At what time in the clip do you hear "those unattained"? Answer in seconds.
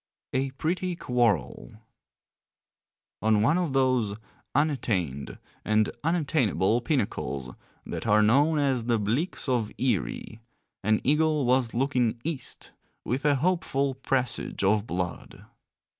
3.73-5.37